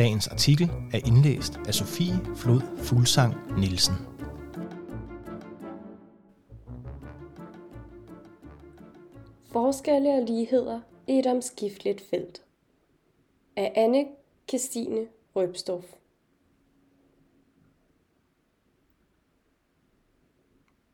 [0.00, 3.94] Dagens artikel er indlæst af Sofie Flod Fuglsang Nielsen.
[9.52, 12.44] Forskelle og ligheder i et omskifteligt felt.
[13.56, 14.06] Af Anne
[14.48, 15.84] Christine Røbstof.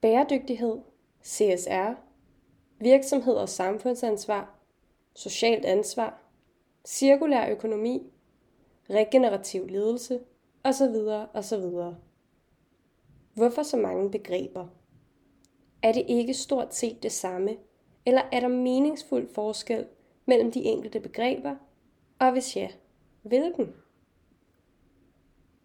[0.01, 0.79] Bæredygtighed,
[1.25, 1.95] CSR,
[2.79, 4.55] virksomhed og samfundsansvar,
[5.15, 6.23] socialt ansvar,
[6.87, 8.13] cirkulær økonomi,
[8.91, 10.21] regenerativ ledelse
[10.65, 10.97] osv.
[11.35, 11.65] osv.
[13.35, 14.67] Hvorfor så mange begreber?
[15.83, 17.57] Er det ikke stort set det samme,
[18.07, 19.87] eller er der meningsfuld forskel
[20.27, 21.57] mellem de enkelte begreber,
[22.19, 22.69] og hvis ja,
[23.23, 23.75] hvilken?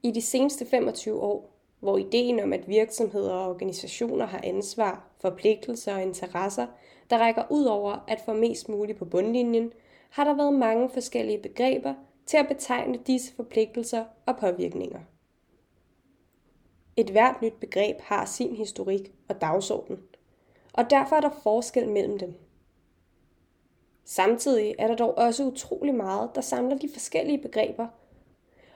[0.04, 5.96] I de seneste 25 år, hvor ideen om, at virksomheder og organisationer har ansvar, forpligtelser
[5.96, 6.68] og interesser,
[7.10, 9.74] der rækker ud over at få mest muligt på bundlinjen,
[10.10, 11.94] har der været mange forskellige begreber
[12.26, 15.00] til at betegne disse forpligtelser og påvirkninger.
[16.98, 20.00] Et hvert nyt begreb har sin historik og dagsorden,
[20.74, 22.34] og derfor er der forskel mellem dem.
[24.06, 27.88] Samtidig er der dog også utrolig meget, der samler de forskellige begreber,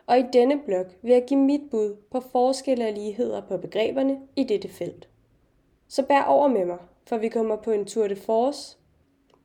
[0.07, 4.21] og i denne blog vil jeg give mit bud på forskelle og ligheder på begreberne
[4.35, 5.09] i dette felt.
[5.87, 8.77] Så bær over med mig, for vi kommer på en tur de force,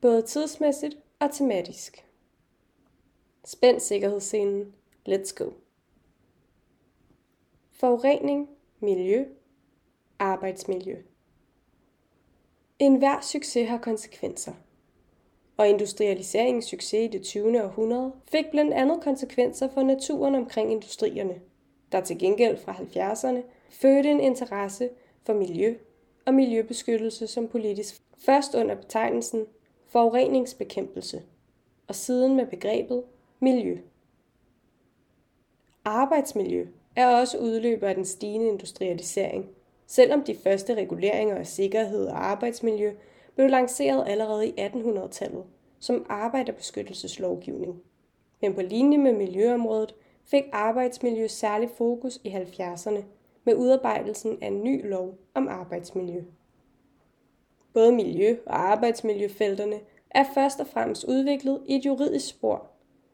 [0.00, 2.09] både tidsmæssigt og tematisk.
[3.44, 4.74] Spænd sikkerhedsscenen.
[5.08, 5.50] Let's go.
[7.72, 8.48] Forurening,
[8.80, 9.24] miljø,
[10.18, 10.96] arbejdsmiljø.
[12.78, 14.52] En hver succes har konsekvenser.
[15.56, 17.64] Og industrialiseringens succes i det 20.
[17.64, 21.40] århundrede fik blandt andet konsekvenser for naturen omkring industrierne,
[21.92, 24.90] der til gengæld fra 70'erne fødte en interesse
[25.22, 25.74] for miljø
[26.24, 29.46] og miljøbeskyttelse som politisk først under betegnelsen
[29.86, 31.22] forureningsbekæmpelse
[31.88, 33.04] og siden med begrebet
[33.42, 33.78] Miljø.
[35.84, 39.48] Arbejdsmiljø er også udløber af den stigende industrialisering,
[39.86, 42.92] selvom de første reguleringer af sikkerhed og arbejdsmiljø
[43.34, 45.44] blev lanceret allerede i 1800-tallet
[45.78, 47.82] som arbejderbeskyttelseslovgivning.
[48.40, 53.02] Men på linje med miljøområdet fik arbejdsmiljø særlig fokus i 70'erne
[53.44, 56.22] med udarbejdelsen af en ny lov om arbejdsmiljø.
[57.72, 59.80] Både miljø- og arbejdsmiljøfelterne
[60.10, 62.69] er først og fremmest udviklet i et juridisk spor,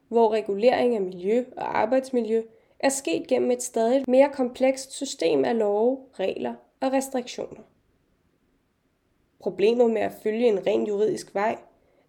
[0.09, 2.43] hvor regulering af miljø og arbejdsmiljø
[2.81, 7.63] er sket gennem et stadig mere komplekst system af love, regler og restriktioner.
[9.41, 11.59] Problemet med at følge en ren juridisk vej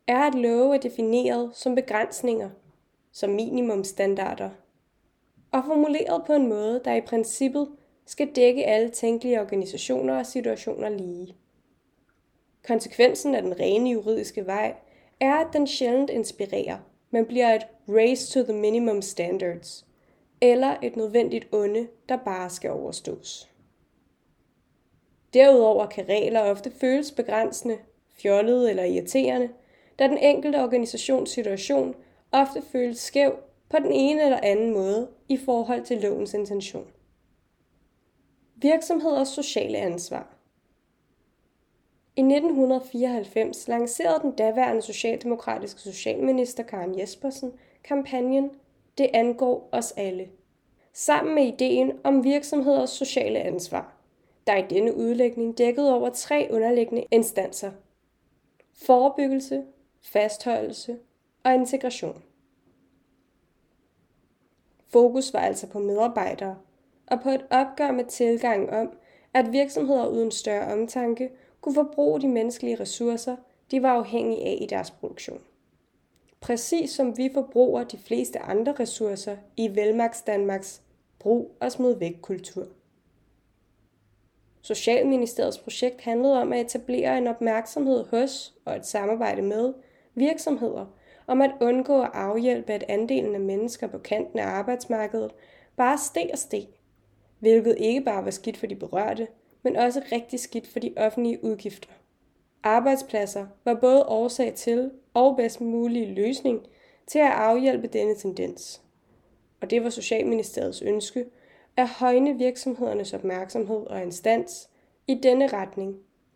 [0.08, 2.50] er, at love er defineret som begrænsninger,
[3.12, 4.50] som minimumstandarder,
[5.52, 7.68] og formuleret på en måde, der i princippet
[8.06, 11.36] skal dække alle tænkelige organisationer og situationer lige.
[12.68, 14.76] Konsekvensen af den rene juridiske vej
[15.20, 16.78] er, at den sjældent inspirerer,
[17.12, 19.86] men bliver et race to the minimum standards,
[20.42, 23.50] eller et nødvendigt onde, der bare skal overstås.
[25.34, 27.78] Derudover kan regler ofte føles begrænsende,
[28.22, 29.50] fjollede eller irriterende,
[30.00, 31.96] da den enkelte organisations situation
[32.32, 33.36] ofte føles skæv
[33.70, 36.88] på den ene eller anden måde i forhold til lovens intention.
[38.56, 40.37] Virksomheders sociale ansvar
[42.18, 48.52] i 1994 lancerede den daværende socialdemokratiske socialminister Karen Jespersen kampagnen
[48.98, 50.30] Det angår os alle,
[50.94, 53.94] sammen med ideen om virksomheders sociale ansvar,
[54.48, 57.72] der i denne udlægning dækkede over tre underliggende instanser.
[58.74, 59.64] Forebyggelse,
[60.02, 60.98] fastholdelse
[61.44, 62.24] og integration.
[64.88, 66.58] Fokus var altså på medarbejdere
[67.08, 68.90] og på et opgør med tilgang om,
[69.34, 71.30] at virksomheder uden større omtanke
[71.62, 73.36] kunne forbruge de menneskelige ressourcer,
[73.72, 75.42] de var afhængige af i deres produktion.
[76.42, 80.82] Præcis som vi forbruger de fleste andre ressourcer i Velmaks Danmarks
[81.20, 82.68] brug og smid væk kultur.
[84.62, 89.74] Socialministeriets projekt handlede om at etablere en opmærksomhed hos og et samarbejde med
[90.16, 90.86] virksomheder
[91.28, 95.32] om at undgå at afhjælpe, at andelen af mennesker på kanten af arbejdsmarkedet
[95.76, 96.68] bare steg og steg,
[97.40, 99.28] hvilket ikke bare var skidt for de berørte,
[99.68, 101.90] men også rigtig skidt for de offentlige udgifter.
[102.64, 106.68] Arbejdspladser var både årsag til og bedst mulige løsning
[107.08, 108.82] til at afhjælpe denne tendens.
[109.62, 111.26] Og det var Socialministeriets ønske,
[111.78, 114.70] at højne virksomhedernes opmærksomhed og instans
[115.08, 115.96] i denne retning,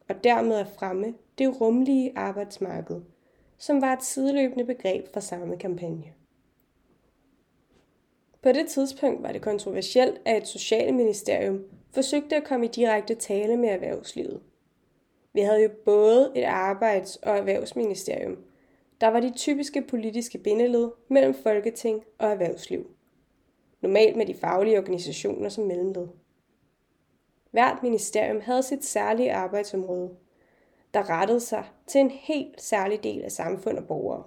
[0.10, 3.02] og dermed at fremme det rumlige arbejdsmarked,
[3.58, 6.14] som var et sideløbende begreb for samme kampagne.
[8.42, 11.64] På det tidspunkt var det kontroversielt, at et socialministerium
[11.94, 14.42] forsøgte at komme i direkte tale med erhvervslivet.
[15.34, 18.38] Vi havde jo både et arbejds- og erhvervsministerium,
[19.02, 22.88] der var de typiske politiske bindeled mellem folketing og erhvervsliv.
[23.82, 26.08] Normalt med de faglige organisationer som mellemled.
[27.52, 30.16] Hvert ministerium havde sit særlige arbejdsområde,
[30.94, 34.24] der rettede sig til en helt særlig del af samfund og borgere.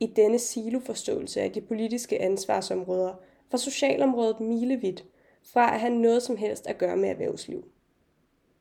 [0.00, 3.14] I denne siloforståelse af de politiske ansvarsområder
[3.50, 5.04] var socialområdet milevidt
[5.52, 7.64] fra at have noget som helst at gøre med erhvervsliv.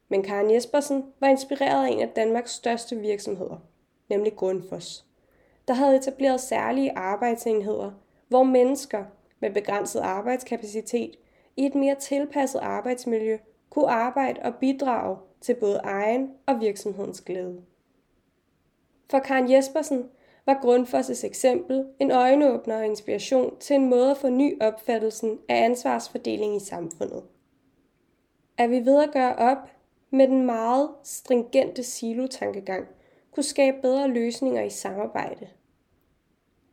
[0.09, 3.57] Men Karen Jespersen var inspireret af en af Danmarks største virksomheder,
[4.09, 5.05] nemlig Grundfos,
[5.67, 7.91] der havde etableret særlige arbejdsenheder,
[8.27, 9.05] hvor mennesker
[9.39, 11.15] med begrænset arbejdskapacitet
[11.55, 13.37] i et mere tilpasset arbejdsmiljø
[13.69, 17.61] kunne arbejde og bidrage til både egen og virksomhedens glæde.
[19.09, 20.09] For Karen Jespersen
[20.45, 25.65] var Grundfos' eksempel en øjenåbner og inspiration til en måde at forny ny opfattelsen af
[25.65, 27.23] ansvarsfordeling i samfundet.
[28.57, 29.57] Er vi ved at gøre op
[30.09, 32.87] med den meget stringente silo-tankegang,
[33.31, 35.47] kunne skabe bedre løsninger i samarbejde.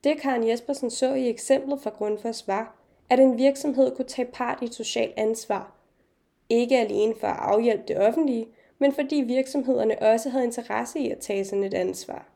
[0.04, 2.76] Det Karen Jespersen så i eksemplet fra Grundfos var,
[3.10, 5.72] at en virksomhed kunne tage part i et socialt ansvar.
[6.48, 8.46] Ikke alene for at afhjælpe det offentlige,
[8.78, 12.28] men fordi virksomhederne også havde interesse i at tage sådan et ansvar.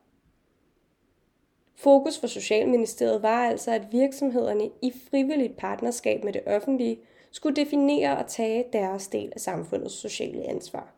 [1.83, 7.01] Fokus for Socialministeriet var altså, at virksomhederne i frivilligt partnerskab med det offentlige
[7.31, 10.95] skulle definere og tage deres del af samfundets sociale ansvar.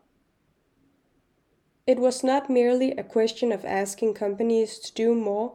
[1.87, 5.49] It was not merely a question of asking companies to do more,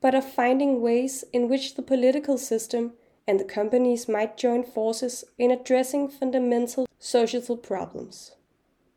[0.00, 2.92] but of finding ways in which the political system
[3.26, 8.32] and the companies might join forces in addressing fundamental societal problems.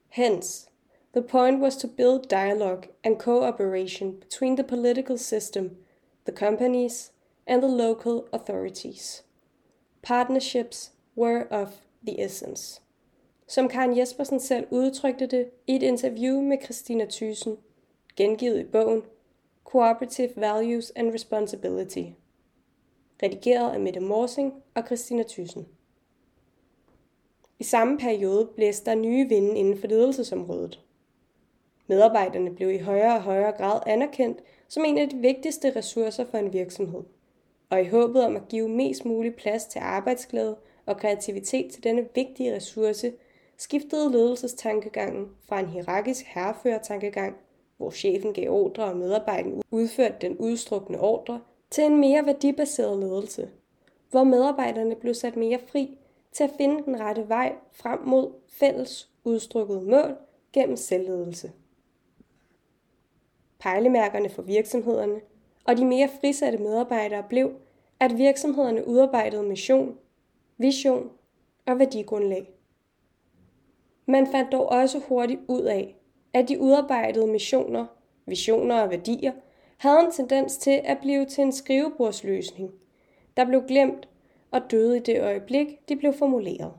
[0.09, 0.70] Hence,
[1.13, 5.77] the point was to build dialogue and cooperation between the political system,
[6.25, 7.11] the companies,
[7.47, 9.23] and the local authorities.
[10.01, 12.81] Partnerships were of the essence.
[13.47, 17.57] Som Karen Jespersen selv udtrykte det i et interview med Christina Thyssen,
[18.15, 19.03] gengivet i bogen
[19.63, 22.03] Cooperative Values and Responsibility,
[23.23, 25.67] redigeret af Mette Morsing og Christina Thyssen.
[27.59, 30.79] I samme periode blæste der nye vinde inden for ledelsesområdet.
[31.91, 36.37] Medarbejderne blev i højere og højere grad anerkendt som en af de vigtigste ressourcer for
[36.37, 37.01] en virksomhed.
[37.69, 40.55] Og i håbet om at give mest mulig plads til arbejdsglæde
[40.85, 43.13] og kreativitet til denne vigtige ressource,
[43.57, 47.35] skiftede ledelsestankegangen fra en hierarkisk herreførertankegang,
[47.77, 51.41] hvor chefen gav ordre og medarbejderen udførte den udstrukne ordre,
[51.71, 53.49] til en mere værdibaseret ledelse,
[54.09, 55.97] hvor medarbejderne blev sat mere fri
[56.31, 60.15] til at finde den rette vej frem mod fælles udstrukket mål
[60.53, 61.51] gennem selvledelse.
[63.61, 65.21] Pejlemærkerne for virksomhederne
[65.65, 67.51] og de mere frisatte medarbejdere blev,
[67.99, 69.97] at virksomhederne udarbejdede mission,
[70.57, 71.09] vision
[71.65, 72.51] og værdigrundlag.
[74.05, 75.95] Man fandt dog også hurtigt ud af,
[76.33, 77.85] at de udarbejdede missioner,
[78.25, 79.31] visioner og værdier
[79.77, 82.71] havde en tendens til at blive til en skrivebordsløsning,
[83.37, 84.07] der blev glemt
[84.51, 86.73] og døde i det øjeblik, de blev formuleret.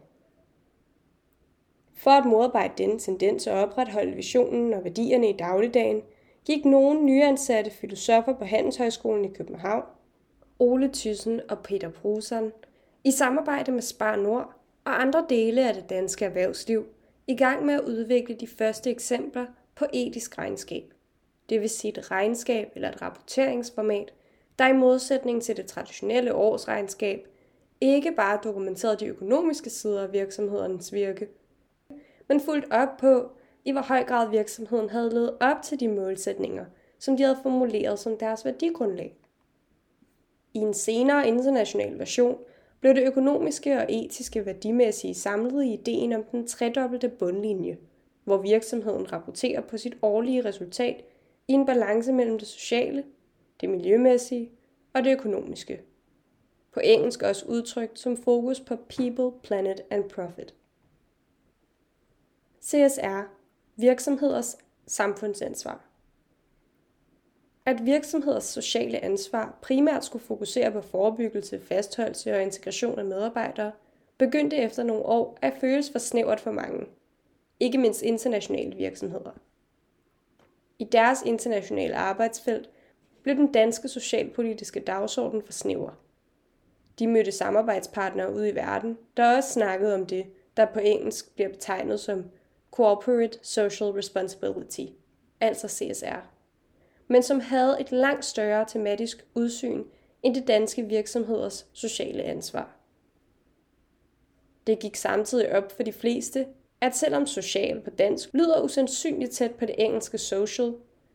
[1.95, 6.03] For at modarbejde denne tendens og opretholde visionen og værdierne i dagligdagen,
[6.45, 9.85] gik nogle nyansatte filosofer på Handelshøjskolen i København,
[10.59, 12.53] Ole Thyssen og Peter Brusen,
[13.05, 16.87] i samarbejde med Spar Nord og andre dele af det danske erhvervsliv,
[17.27, 20.95] i gang med at udvikle de første eksempler på etisk regnskab.
[21.49, 24.13] Det vil sige et regnskab eller et rapporteringsformat,
[24.59, 27.29] der i modsætning til det traditionelle årsregnskab
[27.81, 31.29] ikke bare dokumenterede de økonomiske sider af virksomhedernes virke,
[32.29, 33.31] men fuldt op på,
[33.65, 36.65] i hvor høj grad virksomheden havde levet op til de målsætninger,
[36.99, 39.17] som de havde formuleret som deres værdigrundlag.
[40.55, 42.39] I en senere international version
[42.81, 47.79] blev det økonomiske og etiske værdimæssige samlet i ideen om den tredobbelte bundlinje,
[48.25, 51.05] hvor virksomheden rapporterer på sit årlige resultat
[51.49, 53.05] i en balance mellem det sociale,
[53.61, 54.51] det miljømæssige
[54.95, 55.83] og det økonomiske.
[56.73, 60.55] På engelsk også udtrykt som fokus på People, Planet and Profit.
[62.63, 63.42] CSR
[63.77, 65.93] Virksomheders samfundsansvar
[67.67, 73.73] at virksomheders sociale ansvar primært skulle fokusere på forebyggelse, fastholdelse og integration af medarbejdere,
[74.19, 76.87] begyndte efter nogle år at føles for snævert for mange,
[77.61, 79.31] ikke mindst internationale virksomheder.
[80.79, 82.71] I deres internationale arbejdsfelt
[83.23, 85.91] blev den danske socialpolitiske dagsorden for snæver.
[86.99, 90.27] De mødte samarbejdspartnere ude i verden, der også snakkede om det,
[90.57, 92.25] der på engelsk bliver betegnet som
[92.73, 94.87] Corporate Social Responsibility,
[95.41, 96.27] altså CSR,
[97.09, 99.85] men som havde et langt større tematisk udsyn
[100.23, 102.77] end det danske virksomheders sociale ansvar.
[104.67, 106.47] Det gik samtidig op for de fleste,
[106.81, 110.75] at selvom social på dansk lyder usandsynligt tæt på det engelske social,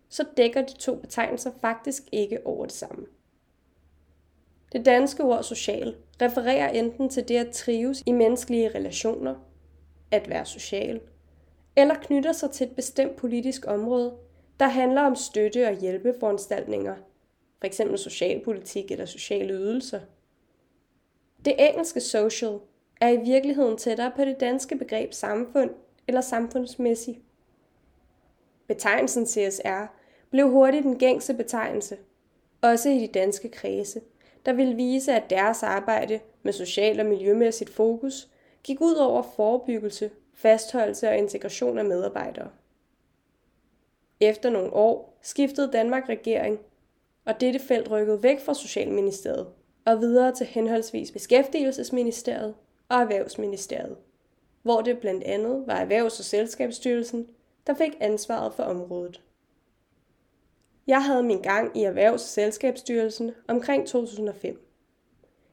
[0.09, 3.05] så dækker de to betegnelser faktisk ikke over det samme.
[4.71, 9.35] Det danske ord social refererer enten til det at trives i menneskelige relationer,
[10.11, 11.01] at være social,
[11.77, 14.17] eller knytter sig til et bestemt politisk område,
[14.59, 16.95] der handler om støtte og hjælpeforanstaltninger,
[17.61, 17.81] f.eks.
[17.95, 19.99] socialpolitik eller sociale ydelser.
[21.45, 22.59] Det engelske social
[23.01, 25.69] er i virkeligheden tættere på det danske begreb samfund
[26.07, 27.21] eller samfundsmæssig.
[28.67, 29.85] Betegnelsen CSR
[30.29, 31.97] blev hurtigt den gængse betegnelse,
[32.61, 34.01] også i de danske kredse,
[34.45, 38.29] der ville vise, at deres arbejde med social og miljømæssigt fokus
[38.63, 42.49] gik ud over forebyggelse, fastholdelse og integration af medarbejdere.
[44.19, 46.59] Efter nogle år skiftede Danmark regering,
[47.25, 49.47] og dette felt rykkede væk fra Socialministeriet
[49.85, 52.55] og videre til henholdsvis Beskæftigelsesministeriet
[52.89, 53.97] og Erhvervsministeriet,
[54.61, 57.27] hvor det blandt andet var Erhvervs- og Selskabsstyrelsen,
[57.67, 59.21] der fik ansvaret for området.
[60.87, 64.67] Jeg havde min gang i Erhvervs- og Selskabsstyrelsen omkring 2005.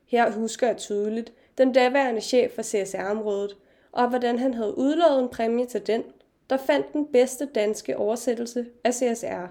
[0.06, 3.56] Her husker jeg tydeligt den daværende chef for CSR-området,
[3.94, 6.04] og hvordan han havde udlovet en præmie til den,
[6.50, 9.46] der fandt den bedste danske oversættelse af CSR.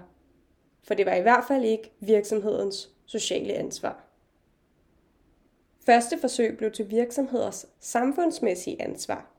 [0.82, 4.04] For det var i hvert fald ikke virksomhedens sociale ansvar.
[5.86, 9.30] Første forsøg blev til virksomheders samfundsmæssige ansvar,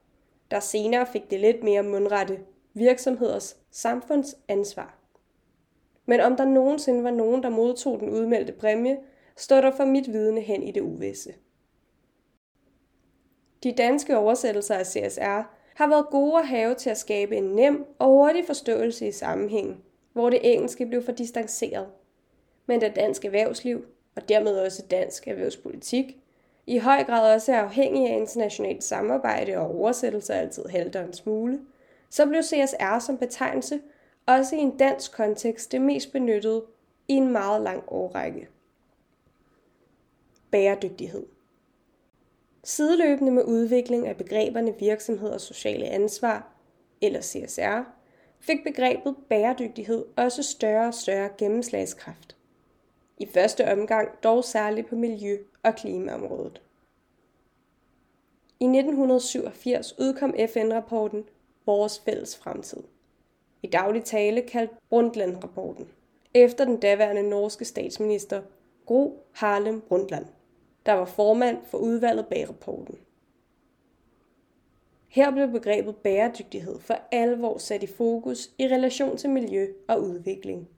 [0.51, 2.39] der senere fik det lidt mere mundrette
[2.73, 4.99] virksomheders samfundsansvar.
[6.05, 8.97] Men om der nogensinde var nogen, der modtog den udmeldte præmie,
[9.37, 11.33] står der for mit vidne hen i det uvisse.
[13.65, 15.41] De danske oversættelser af CSR
[15.75, 19.77] har været gode at have til at skabe en nem og hurtig forståelse i sammenhængen,
[20.13, 21.87] hvor det engelske blev for distanceret.
[22.65, 26.17] Men da dansk erhvervsliv, og dermed også dansk erhvervspolitik,
[26.67, 31.59] i høj grad også er afhængig af internationalt samarbejde og oversættelser altid halter en smule,
[32.09, 33.81] så blev CSR som betegnelse
[34.25, 36.63] også i en dansk kontekst det mest benyttede
[37.07, 38.47] i en meget lang årrække.
[40.51, 41.34] Bæredygtighed
[42.67, 46.53] Sideløbende med udvikling af begreberne virksomhed og sociale ansvar,
[47.01, 47.81] eller CSR,
[48.39, 52.35] fik begrebet bæredygtighed også større og større gennemslagskraft.
[53.17, 56.61] I første omgang dog særligt på miljø- og klimaområdet.
[58.59, 61.23] I 1987 udkom FN-rapporten
[61.65, 62.83] Vores fælles fremtid.
[63.63, 65.87] I daglig tale kaldt Brundtland-rapporten,
[66.33, 68.41] efter den daværende norske statsminister
[68.85, 70.25] Gro Harlem Brundtland
[70.85, 72.97] der var formand for udvalget bag rapporten.
[75.07, 80.69] Her blev begrebet bæredygtighed for alvor sat i fokus i relation til miljø og udvikling.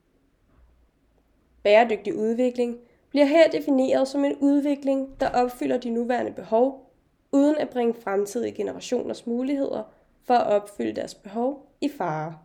[1.64, 2.78] Bæredygtig udvikling
[3.10, 6.92] bliver her defineret som en udvikling, der opfylder de nuværende behov,
[7.32, 9.84] uden at bringe fremtidige generationers muligheder
[10.24, 12.38] for at opfylde deres behov i fare.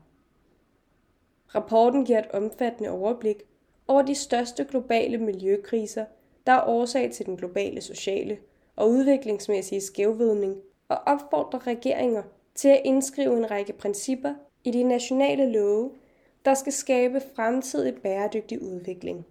[1.54, 3.42] Rapporten giver et omfattende overblik
[3.88, 6.04] over de største globale miljøkriser–
[6.46, 8.38] der er årsag til den globale sociale
[8.76, 10.56] og udviklingsmæssige skævvidning
[10.88, 12.22] og opfordrer regeringer
[12.54, 14.34] til at indskrive en række principper
[14.64, 15.90] i de nationale love,
[16.44, 19.26] der skal skabe fremtidig bæredygtig udvikling.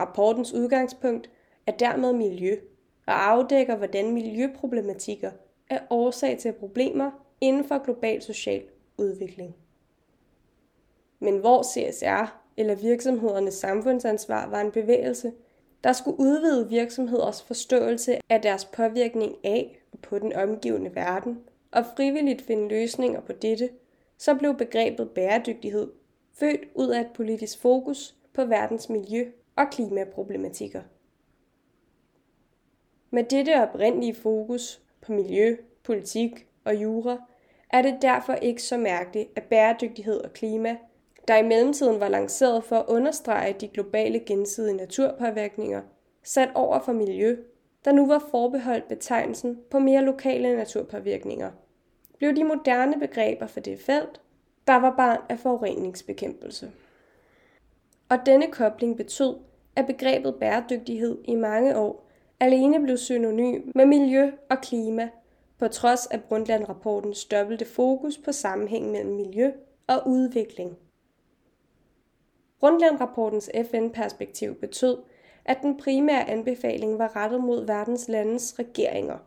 [0.00, 1.30] Rapportens udgangspunkt
[1.66, 2.56] er dermed miljø
[3.06, 5.30] og afdækker, hvordan miljøproblematikker
[5.70, 8.62] er årsag til problemer inden for global social
[8.98, 9.56] udvikling.
[11.18, 15.32] Men hvor CSR eller virksomhedernes samfundsansvar var en bevægelse,
[15.84, 21.38] der skulle udvide virksomheders forståelse af deres påvirkning af og på den omgivende verden,
[21.72, 23.70] og frivilligt finde løsninger på dette,
[24.18, 25.92] så blev begrebet bæredygtighed
[26.32, 30.82] født ud af et politisk fokus på verdens miljø- og klimaproblematikker.
[33.10, 37.22] Med dette oprindelige fokus på miljø, politik og jura,
[37.70, 40.76] er det derfor ikke så mærkeligt, at bæredygtighed og klima
[41.28, 45.82] der i mellemtiden var lanceret for at understrege de globale gensidige naturpåvirkninger,
[46.22, 47.36] sat over for miljø,
[47.84, 51.50] der nu var forbeholdt betegnelsen på mere lokale naturpåvirkninger,
[52.18, 54.20] blev de moderne begreber for det felt,
[54.66, 56.70] der var barn af forureningsbekæmpelse.
[58.08, 59.36] Og denne kobling betød,
[59.76, 62.08] at begrebet bæredygtighed i mange år
[62.40, 65.08] alene blev synonym med miljø og klima,
[65.58, 69.50] på trods af Brundtland-rapportens dobbelte fokus på sammenhæng mellem miljø
[69.86, 70.78] og udvikling.
[72.60, 74.98] Brundtland-rapportens FN-perspektiv betød,
[75.44, 79.18] at den primære anbefaling var rettet mod verdens landes regeringer,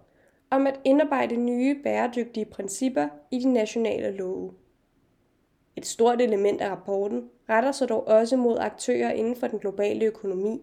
[0.49, 4.53] om at indarbejde nye bæredygtige principper i de nationale love.
[5.75, 10.05] Et stort element af rapporten retter sig dog også mod aktører inden for den globale
[10.05, 10.61] økonomi,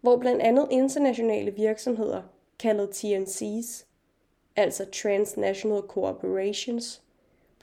[0.00, 2.22] hvor blandt andet internationale virksomheder,
[2.58, 3.86] kaldet TNC's,
[4.56, 7.03] altså Transnational Corporations,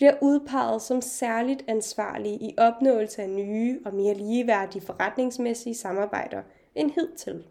[0.02, 6.42] bliver udpeget som særligt ansvarlige i opnåelse af nye og mere ligeværdige forretningsmæssige samarbejder
[6.76, 7.44] end hidtil.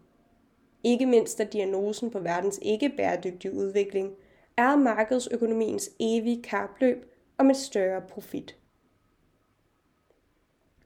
[0.83, 4.13] Ikke mindst er diagnosen på verdens ikke-bæredygtige udvikling
[4.57, 8.55] er markedsøkonomiens evige kapløb om et større profit.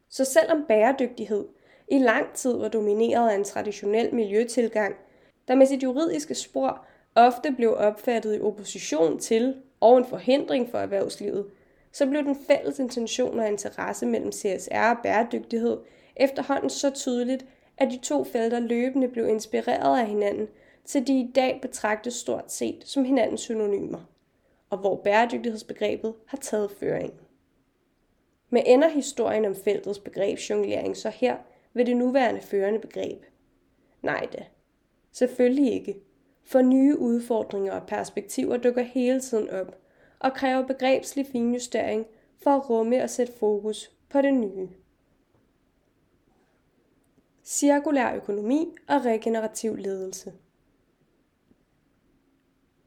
[0.10, 1.48] Så selvom bæredygtighed
[1.92, 4.96] i lang tid var domineret af en traditionel miljøtilgang,
[5.48, 10.78] der med sit juridiske spor ofte blev opfattet i opposition til og en forhindring for
[10.78, 11.46] erhvervslivet,
[11.92, 15.78] så blev den fælles intention og interesse mellem CSR og bæredygtighed
[16.16, 17.46] efterhånden så tydeligt,
[17.78, 20.48] at de to felter løbende blev inspireret af hinanden,
[20.86, 24.10] så de i dag betragtes stort set som hinandens synonymer,
[24.70, 27.14] og hvor bæredygtighedsbegrebet har taget føring.
[28.50, 31.38] Men ender historien om feltets begrebsjonglering så her
[31.74, 33.26] ved det nuværende førende begreb?
[34.02, 34.46] Nej da.
[35.12, 35.96] Selvfølgelig ikke.
[36.46, 39.80] For nye udfordringer og perspektiver dukker hele tiden op,
[40.20, 42.06] og kræver begrebslig finjustering
[42.44, 44.70] for at rumme og sætte fokus på det nye.
[47.44, 50.34] Cirkulær økonomi og regenerativ ledelse.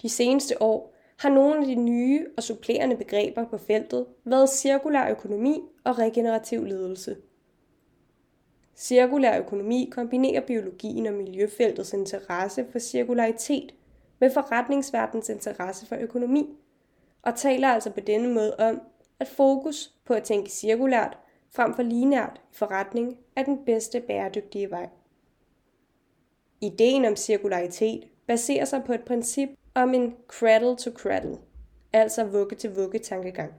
[0.03, 5.11] De seneste år har nogle af de nye og supplerende begreber på feltet været cirkulær
[5.11, 7.17] økonomi og regenerativ ledelse.
[8.79, 13.75] Cirkulær økonomi kombinerer biologien og miljøfeltets interesse for cirkularitet
[14.19, 16.57] med forretningsverdens interesse for økonomi,
[17.23, 18.81] og taler altså på denne måde om,
[19.21, 21.19] at fokus på at tænke cirkulært
[21.51, 24.89] frem for linært i forretning er den bedste bæredygtige vej.
[26.61, 31.39] Ideen om cirkularitet baserer sig på et princip om en cradle to cradle,
[31.93, 33.55] altså vugge til vugge tankegang,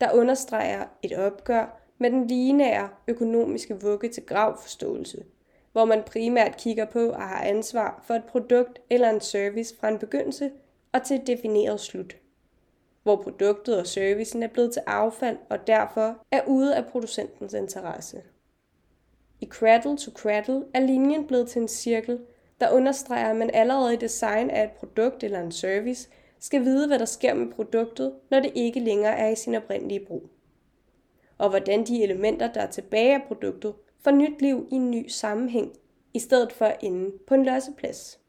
[0.00, 5.24] der understreger et opgør med den lineære økonomiske vugge til grav forståelse,
[5.72, 9.88] hvor man primært kigger på og har ansvar for et produkt eller en service fra
[9.88, 10.50] en begyndelse
[10.92, 12.16] og til et defineret slut
[13.08, 18.22] hvor produktet og servicen er blevet til affald og derfor er ude af producentens interesse.
[19.40, 22.20] I Cradle to Cradle er linjen blevet til en cirkel,
[22.60, 26.08] der understreger, at man allerede i design af et produkt eller en service
[26.40, 30.06] skal vide, hvad der sker med produktet, når det ikke længere er i sin oprindelige
[30.06, 30.30] brug.
[31.38, 35.08] Og hvordan de elementer, der er tilbage af produktet, får nyt liv i en ny
[35.08, 35.72] sammenhæng,
[36.14, 38.20] i stedet for inde på en losseplads.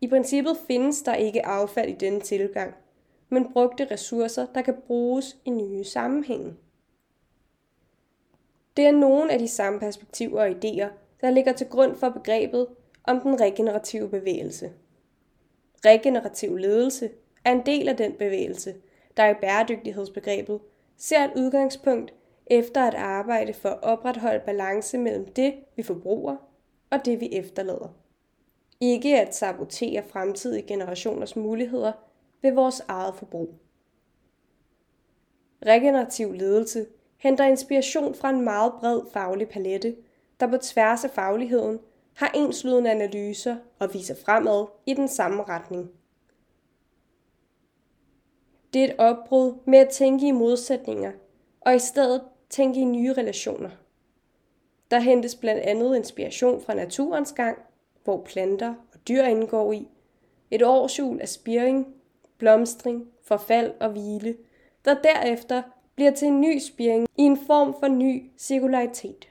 [0.00, 2.74] I princippet findes der ikke affald i denne tilgang,
[3.28, 6.54] men brugte ressourcer, der kan bruges i nye sammenhænge.
[8.76, 10.88] Det er nogle af de samme perspektiver og idéer,
[11.20, 12.66] der ligger til grund for begrebet
[13.04, 14.72] om den regenerative bevægelse.
[15.84, 17.10] Regenerativ ledelse
[17.44, 18.74] er en del af den bevægelse,
[19.16, 20.60] der i bæredygtighedsbegrebet
[20.98, 22.14] ser et udgangspunkt
[22.46, 26.36] efter at arbejde for at opretholde balance mellem det, vi forbruger,
[26.90, 27.94] og det, vi efterlader.
[28.80, 31.92] Ikke at sabotere fremtidige generationers muligheder
[32.42, 33.54] ved vores eget forbrug.
[35.66, 39.96] Regenerativ ledelse henter inspiration fra en meget bred faglig palette,
[40.40, 41.78] der på tværs af fagligheden
[42.14, 45.90] har enslydende analyser og viser fremad i den samme retning.
[48.72, 51.12] Det er et opbrud med at tænke i modsætninger,
[51.60, 53.70] og i stedet tænke i nye relationer.
[54.90, 57.58] Der hentes blandt andet inspiration fra naturens gang,
[58.04, 59.88] hvor planter og dyr indgår i,
[60.50, 61.86] et årsjul af spiring
[62.38, 64.36] blomstring, forfald og hvile,
[64.84, 65.62] der derefter
[65.94, 69.28] bliver til en ny spiring i en form for ny cirkularitet.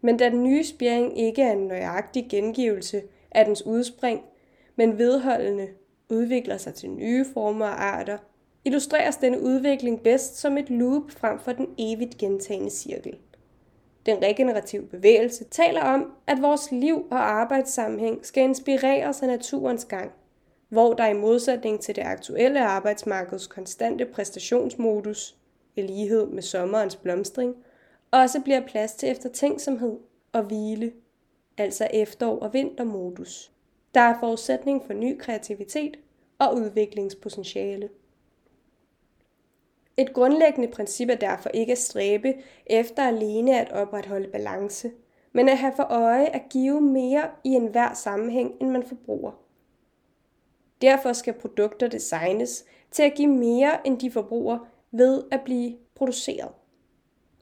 [0.00, 4.24] Men da den nye spiring ikke er en nøjagtig gengivelse af dens udspring,
[4.76, 5.68] men vedholdende
[6.10, 8.18] udvikler sig til nye former og arter,
[8.64, 13.18] illustreres denne udvikling bedst som et loop frem for den evigt gentagende cirkel.
[14.06, 20.12] Den regenerative bevægelse taler om, at vores liv og arbejdssammenhæng skal inspireres af naturens gang,
[20.68, 25.36] hvor der i modsætning til det aktuelle arbejdsmarkeds konstante præstationsmodus,
[25.76, 27.54] i lighed med sommerens blomstring,
[28.10, 29.98] også bliver plads til eftertænksomhed
[30.32, 30.92] og hvile,
[31.58, 33.52] altså efterår- og vintermodus.
[33.94, 35.96] Der er forudsætning for ny kreativitet
[36.38, 37.88] og udviklingspotentiale.
[39.96, 42.34] Et grundlæggende princip er derfor ikke at stræbe
[42.66, 44.90] efter alene at opretholde balance,
[45.32, 49.32] men at have for øje at give mere i enhver sammenhæng, end man forbruger.
[50.82, 54.58] Derfor skal produkter designes til at give mere, end de forbruger
[54.90, 56.52] ved at blive produceret.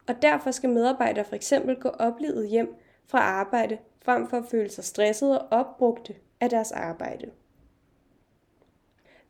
[0.09, 2.75] Og derfor skal medarbejdere for eksempel gå oplevet hjem
[3.07, 7.31] fra arbejde, frem for at føle sig stresset og opbrugte af deres arbejde.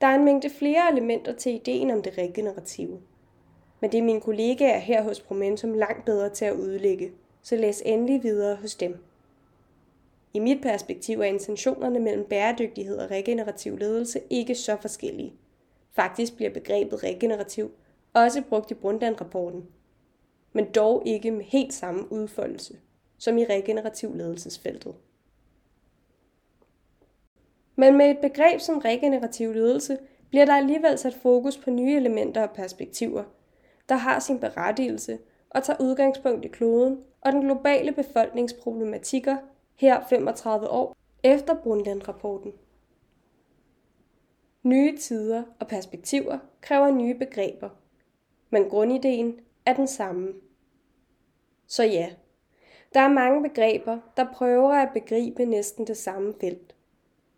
[0.01, 3.01] Der er en mængde flere elementer til ideen om det regenerative.
[3.81, 7.83] Men det er mine kollegaer her hos Promentum langt bedre til at udlægge, så læs
[7.85, 9.05] endelig videre hos dem.
[10.35, 15.33] I mit perspektiv er intentionerne mellem bæredygtighed og regenerativ ledelse ikke så forskellige.
[15.93, 17.71] Faktisk bliver begrebet regenerativ
[18.15, 19.67] også brugt i Brundtland-rapporten,
[20.53, 22.79] men dog ikke med helt samme udfoldelse
[23.19, 24.95] som i regenerativ ledelsesfeltet.
[27.77, 32.43] Men med et begreb som regenerativ ledelse bliver der alligevel sat fokus på nye elementer
[32.43, 33.25] og perspektiver,
[33.89, 35.19] der har sin berettigelse
[35.51, 39.37] og tager udgangspunkt i kloden og den globale befolkningsproblematikker
[39.75, 42.53] her 35 år efter Brundtland-rapporten.
[44.63, 47.69] Nye tider og perspektiver kræver nye begreber,
[48.51, 50.33] men grundideen er den samme.
[51.67, 52.11] Så ja,
[52.95, 56.76] der er mange begreber, der prøver at begribe næsten det samme felt.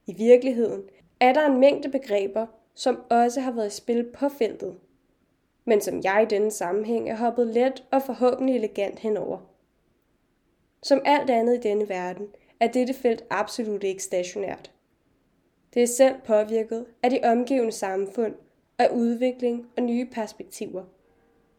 [0.08, 0.82] I virkeligheden
[1.20, 4.76] er der en mængde begreber, som også har været i spil på feltet,
[5.64, 9.38] men som jeg i denne sammenhæng er hoppet let og forhåbentlig elegant henover.
[10.82, 12.26] Som alt andet i denne verden
[12.60, 14.70] er dette felt absolut ikke stationært.
[15.74, 18.34] Det er selv påvirket af de omgivende samfund,
[18.78, 20.84] af udvikling og nye perspektiver.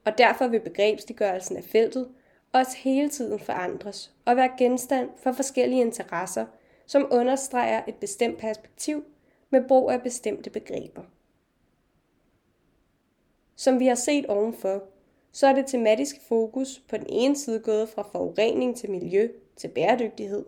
[0.06, 2.10] Og derfor vil begrebsliggørelsen af feltet
[2.54, 6.46] også hele tiden forandres og være genstand for forskellige interesser,
[6.90, 9.04] som understreger et bestemt perspektiv
[9.50, 11.02] med brug af bestemte begreber.
[13.56, 14.84] Som vi har set ovenfor,
[15.32, 19.68] så er det tematiske fokus på den ene side gået fra forurening til miljø til
[19.68, 20.46] bæredygtighed,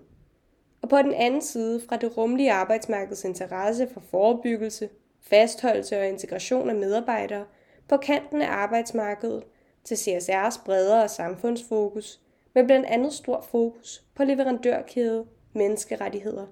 [0.81, 6.69] og på den anden side fra det rumlige arbejdsmarkeds interesse for forebyggelse, fastholdelse og integration
[6.69, 7.45] af medarbejdere
[7.87, 9.43] på kanten af arbejdsmarkedet
[9.83, 12.21] til CSR's bredere samfundsfokus,
[12.53, 16.47] med blandt andet stor fokus på leverandørkæde, menneskerettigheder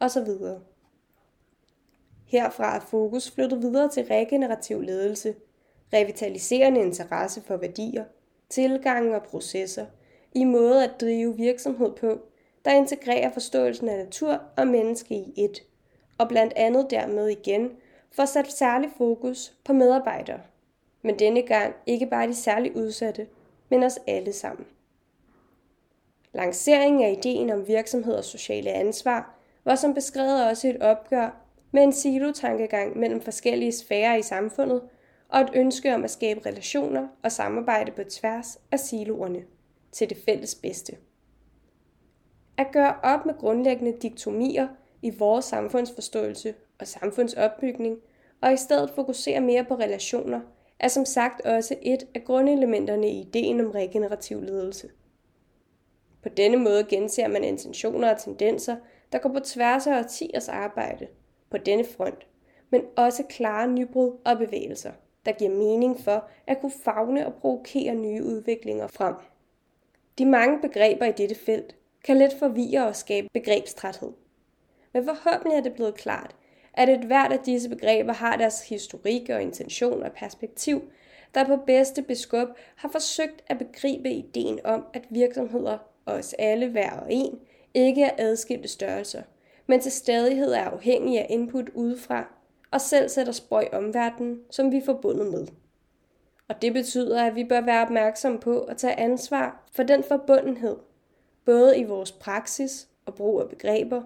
[0.00, 0.28] osv.
[2.26, 5.34] Herfra er fokus flyttet videre til regenerativ ledelse,
[5.92, 8.04] revitaliserende interesse for værdier,
[8.48, 9.86] tilgange og processer,
[10.34, 12.18] i måde at drive virksomhed på,
[12.64, 15.62] der integrerer forståelsen af natur og menneske i et,
[16.18, 17.70] og blandt andet dermed igen
[18.12, 20.40] får sat særlig fokus på medarbejdere
[21.02, 23.26] men denne gang ikke bare de særligt udsatte,
[23.68, 24.66] men os alle sammen.
[26.32, 31.92] Lanceringen af ideen om virksomheders sociale ansvar var som beskrevet også et opgør med en
[31.92, 34.82] silotankegang mellem forskellige sfærer i samfundet
[35.28, 39.42] og et ønske om at skabe relationer og samarbejde på tværs af siloerne
[39.92, 40.96] til det fælles bedste.
[42.56, 44.68] At gøre op med grundlæggende diktomier
[45.02, 47.98] i vores samfundsforståelse og samfundsopbygning,
[48.40, 50.40] og i stedet fokusere mere på relationer
[50.78, 54.88] er som sagt også et af grundelementerne i ideen om regenerativ ledelse.
[56.22, 58.76] På denne måde genser man intentioner og tendenser,
[59.12, 61.06] der går på tværs af årtiers arbejde
[61.50, 62.26] på denne front,
[62.70, 64.92] men også klare nybrud og bevægelser,
[65.26, 69.14] der giver mening for at kunne fagne og provokere nye udviklinger frem.
[70.18, 74.12] De mange begreber i dette felt kan let forvirre og skabe begrebstræthed.
[74.92, 76.36] Men forhåbentlig er det blevet klart,
[76.74, 80.82] at et hvert af disse begreber har deres historik og intention og perspektiv,
[81.34, 85.78] der på bedste beskub har forsøgt at begribe ideen om, at virksomheder,
[86.18, 87.38] os alle hver og en,
[87.74, 89.22] ikke er adskilte størrelser,
[89.66, 92.24] men til stadighed er afhængige af input udefra,
[92.70, 95.46] og selv sætter spøj omverdenen, som vi er forbundet med.
[96.48, 100.76] Og det betyder, at vi bør være opmærksomme på at tage ansvar for den forbundenhed,
[101.44, 104.02] både i vores praksis og brug af begreber,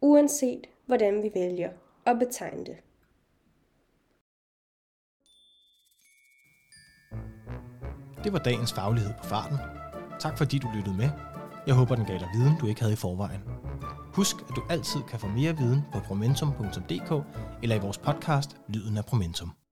[0.00, 1.70] uanset hvordan vi vælger
[2.06, 2.76] at betegne det.
[8.24, 9.85] Det var dagens faglighed på farten.
[10.20, 11.10] Tak fordi du lyttede med.
[11.66, 13.40] Jeg håber, den gav dig viden, du ikke havde i forvejen.
[14.14, 17.24] Husk, at du altid kan få mere viden på promentum.dk
[17.62, 19.65] eller i vores podcast Lyden af Promentum.